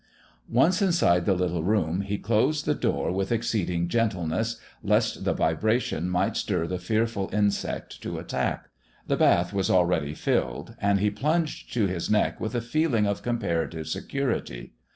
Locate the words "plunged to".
11.11-11.85